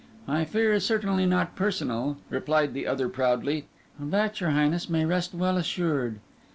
"My 0.25 0.45
fear 0.45 0.73
is 0.73 0.83
certainly 0.83 1.27
not 1.27 1.55
personal," 1.55 2.17
replied 2.31 2.73
the 2.73 2.87
other 2.87 3.07
proudly; 3.07 3.67
"of 4.01 4.09
that 4.09 4.41
your 4.41 4.49
Highness 4.49 4.89
may 4.89 5.05
rest 5.05 5.35
well 5.35 5.57
assured." 5.57 6.19